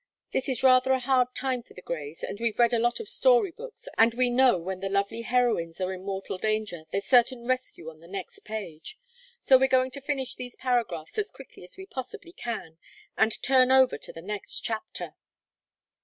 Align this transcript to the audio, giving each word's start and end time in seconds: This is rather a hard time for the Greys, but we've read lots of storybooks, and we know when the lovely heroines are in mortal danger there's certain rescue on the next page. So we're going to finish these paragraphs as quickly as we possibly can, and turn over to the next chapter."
This 0.31 0.49
is 0.49 0.63
rather 0.63 0.93
a 0.93 0.99
hard 0.99 1.27
time 1.35 1.61
for 1.61 1.75
the 1.75 1.81
Greys, 1.83 2.25
but 2.27 2.39
we've 2.39 2.57
read 2.57 2.73
lots 2.73 2.99
of 2.99 3.07
storybooks, 3.07 3.87
and 3.99 4.15
we 4.15 4.31
know 4.31 4.57
when 4.57 4.79
the 4.79 4.89
lovely 4.89 5.21
heroines 5.21 5.79
are 5.79 5.93
in 5.93 6.03
mortal 6.03 6.39
danger 6.39 6.85
there's 6.91 7.05
certain 7.05 7.45
rescue 7.45 7.87
on 7.87 7.99
the 7.99 8.07
next 8.07 8.39
page. 8.39 8.97
So 9.43 9.59
we're 9.59 9.67
going 9.67 9.91
to 9.91 10.01
finish 10.01 10.33
these 10.33 10.55
paragraphs 10.55 11.19
as 11.19 11.29
quickly 11.29 11.63
as 11.63 11.77
we 11.77 11.85
possibly 11.85 12.31
can, 12.33 12.79
and 13.15 13.39
turn 13.43 13.69
over 13.71 13.99
to 13.99 14.11
the 14.11 14.23
next 14.23 14.61
chapter." 14.61 15.13